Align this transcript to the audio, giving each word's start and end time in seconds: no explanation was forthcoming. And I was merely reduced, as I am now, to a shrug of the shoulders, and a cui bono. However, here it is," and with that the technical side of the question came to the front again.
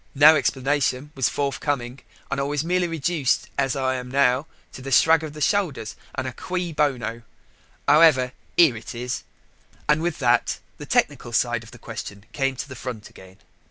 no 0.15 0.35
explanation 0.35 1.11
was 1.13 1.29
forthcoming. 1.29 1.99
And 2.31 2.39
I 2.39 2.43
was 2.43 2.63
merely 2.65 2.87
reduced, 2.87 3.51
as 3.55 3.75
I 3.75 3.93
am 3.97 4.09
now, 4.09 4.47
to 4.71 4.81
a 4.87 4.91
shrug 4.91 5.23
of 5.23 5.33
the 5.33 5.41
shoulders, 5.41 5.95
and 6.15 6.25
a 6.25 6.33
cui 6.33 6.73
bono. 6.73 7.21
However, 7.87 8.31
here 8.57 8.75
it 8.75 8.95
is," 8.95 9.21
and 9.87 10.01
with 10.01 10.17
that 10.17 10.57
the 10.79 10.87
technical 10.87 11.31
side 11.33 11.61
of 11.63 11.69
the 11.69 11.77
question 11.77 12.25
came 12.31 12.55
to 12.55 12.67
the 12.67 12.75
front 12.75 13.11
again. 13.11 13.37